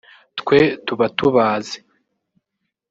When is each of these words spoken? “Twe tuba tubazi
“Twe 0.39 0.59
tuba 0.85 1.05
tubazi 1.17 1.77